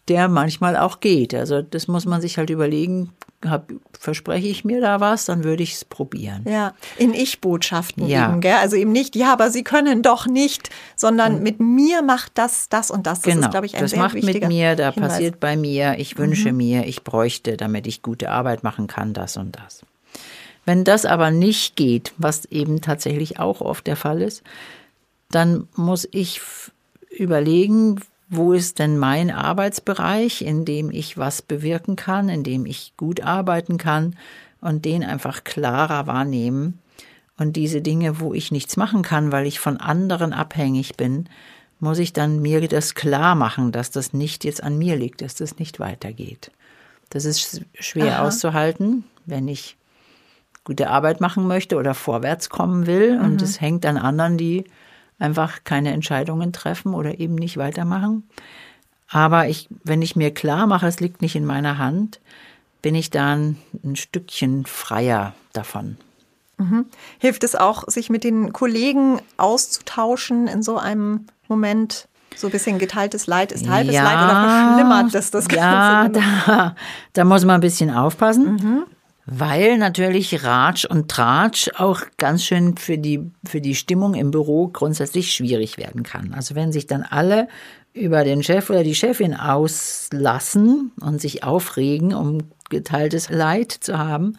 der 0.09 0.29
manchmal 0.29 0.77
auch 0.77 1.01
geht. 1.01 1.35
Also 1.35 1.63
das 1.63 1.89
muss 1.89 2.07
man 2.07 2.21
sich 2.21 2.39
halt 2.39 2.51
überlegen, 2.51 3.13
hab, 3.49 3.71
verspreche 3.99 4.49
ich 4.49 4.65
mir 4.65 4.81
da 4.81 5.01
was, 5.01 5.27
dann 5.27 5.45
würde 5.45 5.63
ich 5.63 5.75
es 5.75 5.85
probieren. 5.85 6.45
Ja, 6.49 6.75
in 6.97 7.15
Ich-Botschaften 7.15 8.07
ja. 8.07 8.31
eben, 8.31 8.41
gell? 8.41 8.55
Also 8.55 8.77
eben 8.77 8.93
nicht, 8.93 9.17
ja, 9.17 9.33
aber 9.33 9.51
Sie 9.51 9.65
können 9.65 10.03
doch 10.03 10.27
nicht, 10.27 10.71
sondern 10.97 11.43
mit 11.43 11.61
mir 11.61 12.03
macht 12.03 12.33
das, 12.35 12.69
das 12.69 12.91
und 12.91 13.07
das. 13.07 13.21
Das 13.21 13.35
genau, 13.35 13.47
ist, 13.47 13.51
glaube 13.51 13.67
ich, 13.67 13.75
ein 13.75 13.83
das 13.83 13.91
sehr 13.93 14.01
macht 14.01 14.15
mit 14.15 14.49
mir, 14.49 14.77
da 14.77 14.93
Hinweis. 14.93 15.13
passiert 15.13 15.41
bei 15.41 15.57
mir, 15.57 15.97
ich 15.99 16.19
wünsche 16.19 16.53
mhm. 16.53 16.59
mir, 16.59 16.87
ich 16.87 17.05
bräuchte, 17.05 17.57
damit 17.57 17.87
ich 17.87 18.03
gute 18.03 18.31
Arbeit 18.31 18.63
machen 18.63 18.87
kann, 18.87 19.13
das 19.13 19.37
und 19.37 19.57
das. 19.57 19.85
Wenn 20.65 20.85
das 20.85 21.05
aber 21.05 21.31
nicht 21.31 21.77
geht, 21.77 22.13
was 22.17 22.47
eben 22.47 22.81
tatsächlich 22.81 23.39
auch 23.39 23.61
oft 23.61 23.87
der 23.87 23.97
Fall 23.97 24.23
ist, 24.23 24.43
dann 25.31 25.69
muss 25.77 26.09
ich 26.11 26.41
überlegen, 27.11 28.01
wo 28.29 28.53
ist 28.53 28.79
denn 28.79 28.99
mein 28.99 29.31
Arbeitsbereich, 29.31 30.43
in 30.43 30.65
dem 30.65 30.91
ich 30.91 31.19
was 31.19 31.43
bewirken 31.43 31.97
kann, 31.97 32.29
in 32.29 32.43
dem 32.43 32.67
ich 32.67 32.95
gut 32.97 33.21
arbeiten 33.21 33.79
kann 33.79 34.17
und 34.61 34.85
den 34.85 35.05
einfach 35.05 35.45
klarer 35.45 36.07
wahrnehmen. 36.07 36.79
Und 37.37 37.57
diese 37.57 37.83
Dinge, 37.83 38.21
wo 38.21 38.33
ich 38.33 38.53
nichts 38.53 38.77
machen 38.77 39.03
kann, 39.03 39.33
weil 39.33 39.47
ich 39.47 39.61
von 39.61 39.77
anderen 39.77 40.33
abhängig 40.33 40.97
bin, 40.97 41.29
muss 41.81 41.99
ich 41.99 42.13
dann 42.13 42.41
mir 42.41 42.67
das 42.67 42.95
klar 42.95 43.35
machen, 43.35 43.73
dass 43.73 43.91
das 43.91 44.13
nicht 44.13 44.45
jetzt 44.45 44.63
an 44.63 44.79
mir 44.79 44.97
liegt, 44.97 45.21
dass 45.21 45.35
das 45.35 45.59
nicht 45.59 45.81
weitergeht. 45.81 46.51
Das 47.11 47.25
ist 47.25 47.63
schwer 47.79 48.19
Aha. 48.19 48.27
auszuhalten, 48.27 49.05
wenn 49.27 49.49
ich 49.49 49.77
gute 50.65 50.91
Arbeit 50.91 51.21
machen 51.21 51.47
möchte 51.47 51.77
oder 51.77 51.95
vorwärts 51.95 52.49
kommen 52.49 52.87
will. 52.87 53.19
Mhm. 53.19 53.25
Und 53.25 53.43
es 53.43 53.61
hängt 53.61 53.87
an 53.87 53.99
anderen, 53.99 54.37
die 54.37 54.65
einfach 55.19 55.65
keine 55.65 55.93
Entscheidungen 55.93 56.53
treffen 56.53 56.95
oder 56.95 57.21
eben 57.21 57.35
nicht 57.35 57.57
weitermachen. 57.57 58.29
Aber 59.09 59.49
ich, 59.49 59.69
wenn 59.85 60.03
ich 60.03 60.17
mir 60.17 60.33
klar 60.33 60.67
mache, 60.67 60.87
es 60.87 61.01
liegt 61.01 61.23
nicht 61.23 61.37
in 61.37 61.45
meiner 61.45 61.79
Hand, 61.79 62.21
bin 62.83 62.95
ich 62.95 63.11
dann 63.11 63.57
ein 63.85 63.97
Stückchen 63.97 64.67
freier 64.67 65.35
davon. 65.53 65.97
Mhm. 66.59 66.87
Hilft 67.19 67.45
es 67.45 67.55
auch, 67.55 67.89
sich 67.89 68.11
mit 68.11 68.25
den 68.25 68.53
Kollegen 68.53 69.21
auszutauschen 69.37 70.49
in 70.49 70.63
so 70.63 70.79
einem 70.79 71.27
Moment? 71.49 72.09
So 72.37 72.49
ein 72.49 72.51
bisschen 72.51 72.79
geteiltes 72.79 73.27
Leid 73.27 73.53
ist 73.53 73.69
halbes 73.69 73.95
ja, 73.95 74.03
Leid 74.03 74.17
oder 74.17 74.49
verschlimmert 74.49 75.15
das 75.15 75.31
das 75.31 75.47
Ganze? 75.47 75.63
Ja, 75.63 76.09
da, 76.09 76.77
da 77.13 77.25
muss 77.25 77.45
man 77.45 77.57
ein 77.57 77.61
bisschen 77.61 77.91
aufpassen. 77.91 78.55
Mhm. 78.55 78.85
Weil 79.27 79.79
natürlich 79.79 80.45
Ratsch 80.45 80.85
und 80.85 81.11
Tratsch 81.11 81.71
auch 81.77 82.03
ganz 82.19 82.45
schön 82.45 82.77
für 82.77 82.99
die, 82.99 83.31
für 83.47 83.63
die 83.63 83.75
Stimmung 83.75 84.15
im 84.15 84.31
Büro 84.31 84.69
grundsätzlich 84.69 85.33
schwierig 85.33 85.79
werden 85.79 86.03
kann. 86.03 86.35
Also 86.35 86.55
wenn 86.55 86.73
sich 86.73 86.87
dann 86.87 87.03
alle 87.03 87.49
über 87.95 88.25
den 88.25 88.43
Chef 88.43 88.69
oder 88.69 88.85
die 88.85 88.95
Chefin 88.95 89.35
auslassen 89.35 90.93
und 91.01 91.23
sich 91.23 91.43
aufregen, 91.43 92.13
um 92.13 92.39
geteiltes 92.69 93.31
Leid 93.31 93.73
zu 93.73 93.99
haben, 93.99 94.37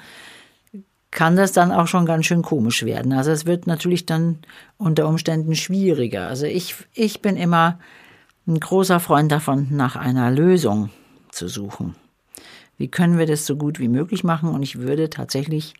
kann 1.10 1.36
das 1.36 1.51
dann 1.54 1.72
auch 1.72 1.88
schon 1.88 2.06
ganz 2.06 2.25
schön 2.25 2.42
komisch 2.42 2.84
werden. 2.84 3.13
Also 3.13 3.32
es 3.32 3.46
wird 3.46 3.65
natürlich 3.65 4.06
dann 4.06 4.39
unter 4.77 5.08
Umständen 5.08 5.56
schwieriger. 5.56 6.27
Also 6.27 6.46
ich, 6.46 6.75
ich 6.94 7.22
bin 7.22 7.38
immer 7.38 7.80
ein 8.46 8.60
großer 8.60 9.00
Freund 9.00 9.32
davon, 9.32 9.68
nach 9.72 9.96
einer 9.96 10.30
Lösung 10.30 10.89
zu 11.32 11.48
suchen 11.48 11.96
wie 12.77 12.88
können 12.88 13.17
wir 13.17 13.25
das 13.25 13.46
so 13.46 13.55
gut 13.55 13.79
wie 13.79 13.88
möglich 13.88 14.24
machen. 14.24 14.50
Und 14.50 14.63
ich 14.63 14.79
würde 14.79 15.10
tatsächlich 15.10 15.74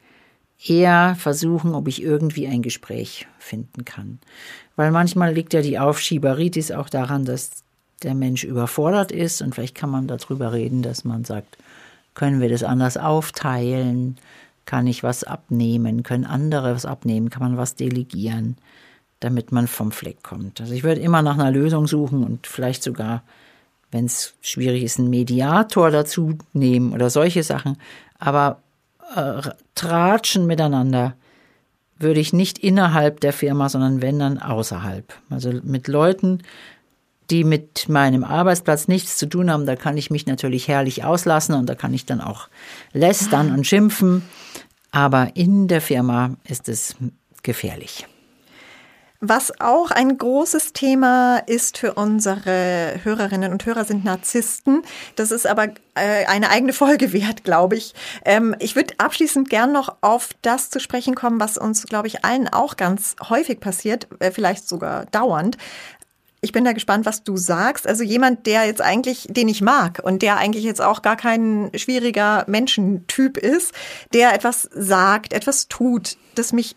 eher 0.64 1.16
versuchen, 1.18 1.76
ob 1.76 1.88
ich 1.88 2.02
irgendwie 2.02 2.48
ein 2.48 2.62
Gespräch 2.62 3.28
finden 3.38 3.86
kann. 3.86 4.20
Weil 4.76 4.92
manchmal 4.92 5.34
liegt 5.34 5.54
ja 5.54 5.62
die 5.62 5.80
Aufschieberitis 5.80 6.72
auch 6.72 6.90
daran, 6.90 7.26
dass 7.26 7.64
der 8.04 8.16
Mensch 8.16 8.44
überfordert 8.44 9.12
ist 9.12 9.42
und 9.42 9.56
vielleicht 9.56 9.76
kann 9.76 9.90
man 9.90 10.08
darüber 10.08 10.54
reden, 10.54 10.82
dass 10.82 11.06
man 11.06 11.24
sagt, 11.24 11.58
können 12.14 12.40
wir 12.40 12.50
das 12.50 12.64
anders 12.64 12.98
aufteilen? 12.98 14.18
Kann 14.66 14.88
ich 14.88 15.04
was 15.04 15.24
abnehmen? 15.24 16.04
Können 16.04 16.26
andere 16.26 16.74
was 16.74 16.86
abnehmen? 16.86 17.30
Kann 17.30 17.44
man 17.44 17.58
was 17.58 17.76
delegieren, 17.76 18.58
damit 19.20 19.52
man 19.52 19.68
vom 19.68 19.92
Fleck 19.92 20.24
kommt? 20.24 20.62
Also 20.62 20.74
ich 20.74 20.84
würde 20.84 21.02
immer 21.02 21.22
nach 21.22 21.38
einer 21.38 21.52
Lösung 21.52 21.88
suchen 21.88 22.24
und 22.24 22.48
vielleicht 22.48 22.84
sogar 22.84 23.24
wenn 23.96 24.06
es 24.06 24.34
schwierig 24.42 24.84
ist, 24.84 25.00
einen 25.00 25.10
Mediator 25.10 25.90
dazu 25.90 26.38
nehmen 26.52 26.92
oder 26.92 27.10
solche 27.10 27.44
Sachen. 27.44 27.78
Aber 28.20 28.62
äh, 29.16 29.42
tratschen 29.74 30.46
miteinander 30.46 31.16
würde 31.98 32.20
ich 32.20 32.34
nicht 32.34 32.58
innerhalb 32.58 33.22
der 33.22 33.32
Firma, 33.32 33.70
sondern 33.70 34.02
wenn 34.02 34.20
dann 34.20 34.38
außerhalb. 34.38 35.14
Also 35.30 35.62
mit 35.64 35.88
Leuten, 35.88 36.40
die 37.30 37.46
mit 37.46 37.88
meinem 37.88 38.26
Arbeitsplatz 38.26 38.90
nichts 38.90 39.18
zu 39.18 39.28
tun 39.28 39.50
haben, 39.50 39.66
da 39.66 39.78
kann 39.78 39.96
ich 39.96 40.12
mich 40.12 40.26
natürlich 40.26 40.68
herrlich 40.68 41.06
auslassen 41.06 41.56
und 41.56 41.68
da 41.68 41.76
kann 41.76 41.94
ich 41.94 42.06
dann 42.06 42.20
auch 42.20 42.50
lästern 42.92 43.54
und 43.54 43.66
schimpfen. 43.66 44.24
Aber 44.92 45.38
in 45.38 45.70
der 45.70 45.80
Firma 45.80 46.36
ist 46.44 46.68
es 46.68 46.98
gefährlich. 47.44 48.06
Was 49.22 49.62
auch 49.62 49.92
ein 49.92 50.18
großes 50.18 50.74
Thema 50.74 51.38
ist 51.38 51.78
für 51.78 51.94
unsere 51.94 53.00
Hörerinnen 53.04 53.52
und 53.54 53.66
Hörer 53.66 53.86
sind 53.86 54.04
Narzissten. 54.04 54.82
Das 55.16 55.32
ist 55.32 55.48
aber 55.48 55.70
äh, 55.96 56.26
eine 56.28 56.50
eigene 56.50 56.74
Folge 56.74 57.14
wert, 57.14 57.44
glaube 57.44 57.76
ich. 57.76 57.94
Ähm, 58.26 58.56
ich 58.60 58.76
würde 58.76 58.96
abschließend 58.98 59.50
gern 59.50 59.72
noch 59.72 59.96
auf 60.02 60.30
das 60.42 60.70
zu 60.70 60.80
sprechen 60.80 61.16
kommen, 61.16 61.40
was 61.40 61.58
uns, 61.58 61.84
glaube 61.86 62.08
ich, 62.08 62.26
allen 62.26 62.50
auch 62.50 62.76
ganz 62.76 63.16
häufig 63.30 63.60
passiert, 63.62 64.08
äh, 64.20 64.32
vielleicht 64.32 64.68
sogar 64.68 65.06
dauernd. 65.06 65.58
Ich 66.42 66.52
bin 66.52 66.64
da 66.64 66.74
gespannt, 66.74 67.08
was 67.08 67.24
du 67.24 67.38
sagst. 67.38 67.88
Also 67.88 68.04
jemand, 68.04 68.46
der 68.46 68.66
jetzt 68.66 68.82
eigentlich, 68.82 69.28
den 69.30 69.48
ich 69.48 69.62
mag 69.62 70.02
und 70.04 70.22
der 70.22 70.38
eigentlich 70.38 70.64
jetzt 70.64 70.82
auch 70.82 71.02
gar 71.02 71.16
kein 71.16 71.72
schwieriger 71.74 72.44
Menschentyp 72.48 73.38
ist, 73.38 73.74
der 74.14 74.36
etwas 74.36 74.70
sagt, 74.72 75.34
etwas 75.34 75.70
tut, 75.70 76.18
das 76.36 76.54
mich 76.54 76.76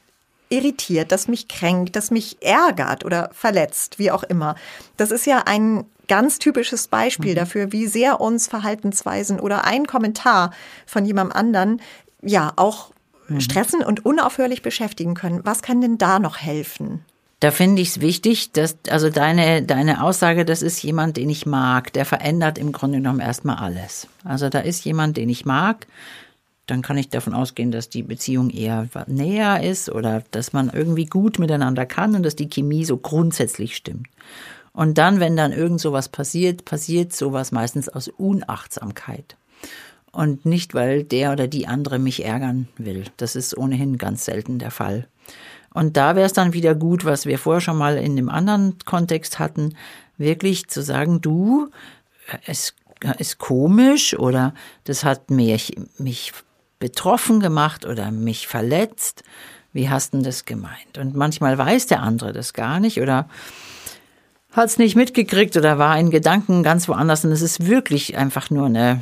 irritiert, 0.49 1.13
das 1.13 1.29
mich 1.29 1.49
kränkt, 1.49 1.97
das 1.97 2.11
mich 2.11 2.39
ärgert 2.41 3.05
oder 3.05 3.31
verletzt, 3.33 3.99
wie 3.99 4.11
auch 4.11 4.23
immer. 4.23 4.55
Das 4.97 5.11
ist 5.11 5.27
ja 5.27 5.43
ein 5.47 5.85
ganz 6.09 6.39
typisches 6.39 6.89
Beispiel 6.89 7.33
mhm. 7.33 7.37
dafür, 7.37 7.73
wie 7.73 7.87
sehr 7.87 8.21
uns 8.21 8.49
Verhaltensweisen 8.49 9.41
oder 9.41 9.65
ein 9.65 9.87
Kommentar 9.87 10.53
von 10.87 11.05
jemandem 11.05 11.37
anderen 11.37 11.83
ja 12.23 12.53
auch 12.57 12.91
mhm. 13.29 13.41
stressen 13.41 13.83
und 13.83 14.05
unaufhörlich 14.05 14.63
beschäftigen 14.63 15.15
können. 15.15 15.41
Was 15.45 15.63
kann 15.63 15.81
denn 15.81 15.99
da 15.99 16.19
noch 16.19 16.39
helfen? 16.39 17.05
Da 17.41 17.53
finde 17.53 17.83
ich 17.83 17.91
es 17.91 18.01
wichtig, 18.01 18.51
dass, 18.51 18.77
also 18.91 19.11
deine, 19.11 19.63
deine 19.63 20.03
Aussage, 20.03 20.45
das 20.45 20.61
ist 20.61 20.83
jemand, 20.83 21.17
den 21.17 21.31
ich 21.31 21.47
mag, 21.47 21.93
der 21.93 22.05
verändert 22.05 22.59
im 22.59 22.73
Grunde 22.73 22.99
genommen 22.99 23.21
erstmal 23.21 23.57
alles. 23.57 24.09
Also 24.25 24.49
da 24.49 24.59
ist 24.59 24.85
jemand, 24.85 25.17
den 25.17 25.29
ich 25.29 25.45
mag, 25.45 25.87
dann 26.69 26.83
kann 26.83 26.99
ich 26.99 27.09
davon 27.09 27.35
ausgehen, 27.35 27.71
dass 27.73 27.89
die 27.89 28.03
Beziehung 28.03 28.51
eher 28.51 28.89
näher 29.07 29.63
ist 29.63 29.89
oder 29.89 30.23
dass 30.31 30.53
man 30.53 30.71
irgendwie 30.71 31.07
gut 31.07 31.39
miteinander 31.39 31.87
kann 31.87 32.15
und 32.15 32.23
dass 32.23 32.37
die 32.37 32.49
Chemie 32.49 32.85
so 32.85 32.99
grundsätzlich 32.99 33.75
stimmt. 33.75 34.07
Und 34.73 34.99
dann, 34.99 35.19
wenn 35.19 35.37
dann 35.37 35.53
irgend 35.53 35.81
sowas 35.81 36.09
passiert, 36.09 36.65
passiert 36.65 37.13
sowas 37.13 37.53
meistens 37.53 37.89
aus 37.89 38.09
Unachtsamkeit. 38.09 39.37
Und 40.13 40.47
nicht, 40.47 40.75
weil 40.75 41.05
der 41.05 41.33
oder 41.33 41.49
die 41.49 41.67
andere 41.67 41.99
mich 41.99 42.25
ärgern 42.25 42.69
will. 42.77 43.05
Das 43.17 43.35
ist 43.35 43.57
ohnehin 43.57 43.99
ganz 43.99 44.25
selten 44.25 44.59
der 44.59 44.71
Fall. 44.71 45.09
Und 45.75 45.97
da 45.97 46.17
wäre 46.17 46.27
es 46.27 46.33
dann 46.33 46.53
wieder 46.53 46.75
gut, 46.75 47.05
was 47.05 47.27
wir 47.27 47.39
vorher 47.39 47.61
schon 47.61 47.77
mal 47.77 47.97
in 47.97 48.17
dem 48.17 48.29
anderen 48.29 48.77
Kontext 48.85 49.39
hatten, 49.39 49.75
wirklich 50.17 50.69
zu 50.69 50.83
sagen, 50.83 51.21
du, 51.21 51.71
es 52.47 52.75
ist 53.19 53.39
komisch 53.39 54.19
oder 54.19 54.55
das 54.85 55.05
hat 55.05 55.31
mich, 55.31 55.77
mich 55.99 56.33
betroffen 56.79 57.41
gemacht 57.41 57.85
oder 57.87 58.11
mich 58.11 58.47
verletzt. 58.47 59.25
Wie 59.73 59.89
hast 59.89 60.13
denn 60.13 60.23
das 60.23 60.45
gemeint? 60.45 60.99
Und 60.99 61.15
manchmal 61.15 61.59
weiß 61.59 61.87
der 61.87 62.03
andere 62.03 62.33
das 62.33 62.53
gar 62.53 62.81
nicht 62.81 63.01
oder 63.01 63.29
hat 64.53 64.69
es 64.69 64.79
nicht 64.79 64.97
mitgekriegt 64.97 65.57
oder 65.57 65.79
war 65.79 65.99
in 65.99 66.11
Gedanken 66.11 66.63
ganz 66.63 66.89
woanders 66.89 67.25
und 67.25 67.33
es 67.33 67.43
ist 67.43 67.67
wirklich 67.67 68.17
einfach 68.17 68.51
nur 68.51 68.67
eine 68.67 69.01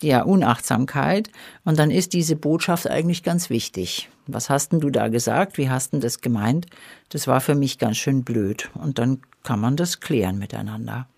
ja, 0.00 0.22
Unachtsamkeit. 0.22 1.30
Und 1.64 1.78
dann 1.78 1.90
ist 1.90 2.12
diese 2.12 2.36
Botschaft 2.36 2.88
eigentlich 2.88 3.22
ganz 3.22 3.50
wichtig. 3.50 4.08
Was 4.26 4.50
hast 4.50 4.72
denn 4.72 4.80
du 4.80 4.90
da 4.90 5.08
gesagt? 5.08 5.58
Wie 5.58 5.70
hast 5.70 5.92
denn 5.92 6.00
das 6.00 6.20
gemeint? 6.20 6.66
Das 7.08 7.26
war 7.26 7.40
für 7.40 7.54
mich 7.54 7.78
ganz 7.78 7.96
schön 7.96 8.24
blöd. 8.24 8.70
Und 8.74 8.98
dann 8.98 9.22
kann 9.42 9.60
man 9.60 9.76
das 9.76 10.00
klären 10.00 10.38
miteinander. 10.38 11.08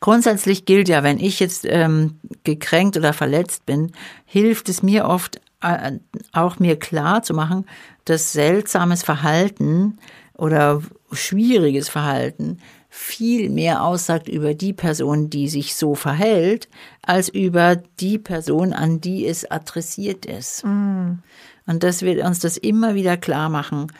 Grundsätzlich 0.00 0.64
gilt 0.64 0.88
ja, 0.88 1.02
wenn 1.02 1.18
ich 1.18 1.40
jetzt 1.40 1.64
ähm, 1.68 2.20
gekränkt 2.44 2.96
oder 2.96 3.12
verletzt 3.12 3.66
bin, 3.66 3.92
hilft 4.24 4.68
es 4.68 4.82
mir 4.82 5.06
oft 5.06 5.40
äh, 5.60 5.92
auch 6.32 6.58
mir 6.58 6.78
klar 6.78 7.22
zu 7.22 7.34
machen, 7.34 7.66
dass 8.04 8.32
seltsames 8.32 9.02
Verhalten 9.02 9.98
oder 10.36 10.82
schwieriges 11.12 11.88
Verhalten 11.88 12.58
viel 12.88 13.50
mehr 13.50 13.82
aussagt 13.82 14.28
über 14.28 14.54
die 14.54 14.72
Person, 14.72 15.30
die 15.30 15.48
sich 15.48 15.74
so 15.74 15.94
verhält, 15.94 16.68
als 17.02 17.28
über 17.28 17.76
die 17.76 18.18
Person, 18.18 18.72
an 18.72 19.00
die 19.00 19.26
es 19.26 19.50
adressiert 19.50 20.26
ist. 20.26 20.64
Mm. 20.64 21.18
Und 21.66 21.82
das 21.82 22.02
wird 22.02 22.24
uns 22.24 22.40
das 22.40 22.56
immer 22.56 22.94
wieder 22.94 23.16
klar 23.16 23.50
machen. 23.50 23.92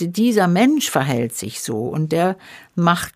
Dieser 0.00 0.48
Mensch 0.48 0.88
verhält 0.88 1.36
sich 1.36 1.60
so 1.60 1.80
und 1.80 2.10
der 2.10 2.36
macht, 2.74 3.12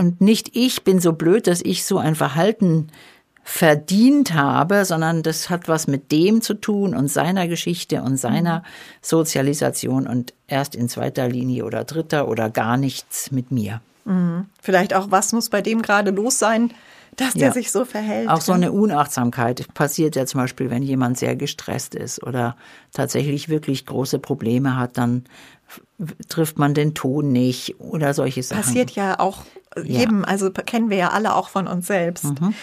und 0.00 0.22
nicht 0.22 0.56
ich 0.56 0.82
bin 0.82 0.98
so 0.98 1.12
blöd, 1.12 1.46
dass 1.46 1.60
ich 1.60 1.84
so 1.84 1.98
ein 1.98 2.14
Verhalten 2.14 2.88
verdient 3.42 4.32
habe, 4.32 4.84
sondern 4.86 5.22
das 5.22 5.50
hat 5.50 5.68
was 5.68 5.86
mit 5.86 6.10
dem 6.10 6.40
zu 6.40 6.54
tun 6.54 6.94
und 6.94 7.08
seiner 7.08 7.48
Geschichte 7.48 8.02
und 8.02 8.16
seiner 8.16 8.62
Sozialisation 9.02 10.06
und 10.06 10.32
erst 10.46 10.74
in 10.74 10.88
zweiter 10.88 11.28
Linie 11.28 11.66
oder 11.66 11.84
dritter 11.84 12.28
oder 12.28 12.48
gar 12.48 12.78
nichts 12.78 13.30
mit 13.30 13.50
mir. 13.50 13.82
Mhm. 14.06 14.46
Vielleicht 14.62 14.94
auch, 14.94 15.10
was 15.10 15.32
muss 15.32 15.50
bei 15.50 15.60
dem 15.60 15.82
gerade 15.82 16.10
los 16.10 16.38
sein, 16.38 16.72
dass 17.16 17.34
der 17.34 17.52
sich 17.52 17.70
so 17.70 17.84
verhält. 17.84 18.28
Auch 18.28 18.40
so 18.40 18.52
eine 18.52 18.72
Unachtsamkeit 18.72 19.74
passiert 19.74 20.16
ja 20.16 20.24
zum 20.26 20.40
Beispiel, 20.40 20.70
wenn 20.70 20.82
jemand 20.82 21.18
sehr 21.18 21.36
gestresst 21.36 21.94
ist 21.94 22.22
oder 22.22 22.56
tatsächlich 22.92 23.48
wirklich 23.48 23.84
große 23.84 24.18
Probleme 24.18 24.76
hat, 24.76 24.96
dann 24.96 25.24
trifft 26.28 26.58
man 26.58 26.74
den 26.74 26.94
Ton 26.94 27.32
nicht 27.32 27.80
oder 27.80 28.14
solche 28.14 28.42
Sachen. 28.42 28.62
Passiert 28.62 28.90
ja 28.92 29.18
auch 29.18 29.44
jedem, 29.82 30.20
ja. 30.22 30.26
also 30.26 30.50
kennen 30.50 30.90
wir 30.90 30.96
ja 30.96 31.08
alle 31.10 31.34
auch 31.34 31.48
von 31.48 31.66
uns 31.66 31.86
selbst. 31.86 32.40
Mhm. 32.40 32.54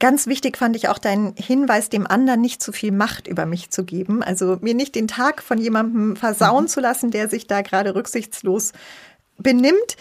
Ganz 0.00 0.28
wichtig 0.28 0.56
fand 0.56 0.76
ich 0.76 0.88
auch 0.88 0.98
deinen 0.98 1.34
Hinweis, 1.34 1.88
dem 1.88 2.06
anderen 2.06 2.40
nicht 2.40 2.62
zu 2.62 2.70
viel 2.70 2.92
Macht 2.92 3.26
über 3.26 3.46
mich 3.46 3.70
zu 3.70 3.84
geben. 3.84 4.22
Also 4.22 4.58
mir 4.60 4.74
nicht 4.74 4.94
den 4.94 5.08
Tag 5.08 5.42
von 5.42 5.58
jemandem 5.58 6.14
versauen 6.14 6.64
mhm. 6.64 6.68
zu 6.68 6.80
lassen, 6.80 7.10
der 7.10 7.28
sich 7.28 7.48
da 7.48 7.62
gerade 7.62 7.94
rücksichtslos 7.94 8.72
benimmt. 9.38 9.96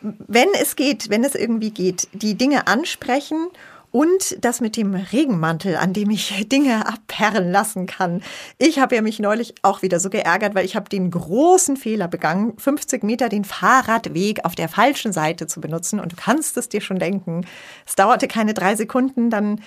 Wenn 0.00 0.48
es 0.60 0.74
geht, 0.74 1.10
wenn 1.10 1.22
es 1.22 1.34
irgendwie 1.34 1.70
geht, 1.70 2.08
die 2.12 2.34
Dinge 2.34 2.66
ansprechen 2.66 3.48
und 3.96 4.36
das 4.44 4.60
mit 4.60 4.76
dem 4.76 4.94
Regenmantel, 4.94 5.76
an 5.76 5.94
dem 5.94 6.10
ich 6.10 6.46
Dinge 6.52 6.86
abperren 6.86 7.50
lassen 7.50 7.86
kann. 7.86 8.22
Ich 8.58 8.78
habe 8.78 8.94
ja 8.94 9.00
mich 9.00 9.20
neulich 9.20 9.54
auch 9.62 9.80
wieder 9.80 10.00
so 10.00 10.10
geärgert, 10.10 10.54
weil 10.54 10.66
ich 10.66 10.76
habe 10.76 10.90
den 10.90 11.10
großen 11.10 11.78
Fehler 11.78 12.06
begangen, 12.06 12.58
50 12.58 13.02
Meter 13.02 13.30
den 13.30 13.44
Fahrradweg 13.44 14.44
auf 14.44 14.54
der 14.54 14.68
falschen 14.68 15.14
Seite 15.14 15.46
zu 15.46 15.62
benutzen. 15.62 15.98
Und 15.98 16.12
du 16.12 16.16
kannst 16.16 16.58
es 16.58 16.68
dir 16.68 16.82
schon 16.82 16.98
denken. 16.98 17.46
Es 17.86 17.94
dauerte 17.94 18.28
keine 18.28 18.52
drei 18.52 18.76
Sekunden, 18.76 19.30
dann 19.30 19.62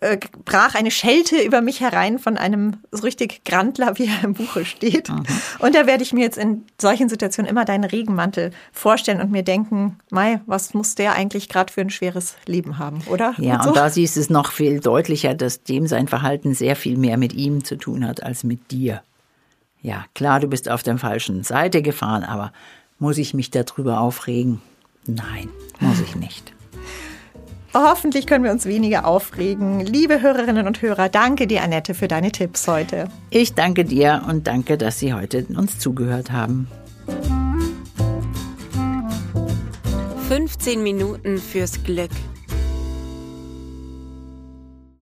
äh, 0.00 0.18
brach 0.44 0.74
eine 0.74 0.90
Schelte 0.90 1.40
über 1.40 1.60
mich 1.60 1.80
herein 1.80 2.18
von 2.18 2.36
einem 2.36 2.78
so 2.90 3.02
richtig 3.02 3.44
Grandler, 3.44 3.98
wie 3.98 4.06
er 4.06 4.24
im 4.24 4.34
Buche 4.34 4.64
steht. 4.64 5.08
Mhm. 5.08 5.24
Und 5.58 5.74
da 5.74 5.86
werde 5.86 6.02
ich 6.02 6.12
mir 6.12 6.22
jetzt 6.22 6.38
in 6.38 6.64
solchen 6.80 7.08
Situationen 7.08 7.50
immer 7.50 7.64
deinen 7.64 7.84
Regenmantel 7.84 8.52
vorstellen 8.72 9.20
und 9.20 9.30
mir 9.30 9.42
denken, 9.42 9.98
Mai, 10.10 10.40
was 10.46 10.74
muss 10.74 10.94
der 10.94 11.14
eigentlich 11.14 11.48
gerade 11.48 11.72
für 11.72 11.80
ein 11.80 11.90
schweres 11.90 12.36
Leben 12.46 12.78
haben, 12.78 13.02
oder? 13.06 13.34
Ja, 13.38 13.66
und 13.66 13.76
da 13.76 13.90
siehst 13.90 14.16
du 14.16 14.20
es 14.20 14.30
noch 14.30 14.52
viel 14.52 14.80
deutlicher, 14.80 15.34
dass 15.34 15.62
dem 15.62 15.86
sein 15.86 16.08
Verhalten 16.08 16.54
sehr 16.54 16.76
viel 16.76 16.96
mehr 16.96 17.16
mit 17.16 17.32
ihm 17.32 17.64
zu 17.64 17.76
tun 17.76 18.06
hat 18.06 18.22
als 18.22 18.44
mit 18.44 18.70
dir. 18.70 19.02
Ja, 19.82 20.04
klar, 20.14 20.40
du 20.40 20.46
bist 20.46 20.68
auf 20.68 20.82
der 20.82 20.98
falschen 20.98 21.42
Seite 21.42 21.82
gefahren, 21.82 22.24
aber 22.24 22.52
muss 22.98 23.18
ich 23.18 23.32
mich 23.32 23.50
darüber 23.50 24.00
aufregen? 24.00 24.60
Nein, 25.06 25.48
muss 25.80 26.00
ich 26.00 26.16
nicht. 26.16 26.52
Hoffentlich 27.72 28.26
können 28.26 28.42
wir 28.44 28.50
uns 28.50 28.66
weniger 28.66 29.06
aufregen. 29.06 29.80
Liebe 29.80 30.20
Hörerinnen 30.20 30.66
und 30.66 30.82
Hörer, 30.82 31.08
danke 31.08 31.46
dir, 31.46 31.62
Annette, 31.62 31.94
für 31.94 32.08
deine 32.08 32.32
Tipps 32.32 32.66
heute. 32.66 33.08
Ich 33.30 33.54
danke 33.54 33.84
dir 33.84 34.22
und 34.28 34.48
danke, 34.48 34.76
dass 34.76 34.98
Sie 34.98 35.14
heute 35.14 35.46
uns 35.56 35.78
zugehört 35.78 36.32
haben. 36.32 36.66
15 40.28 40.82
Minuten 40.82 41.38
fürs 41.38 41.82
Glück 41.84 42.10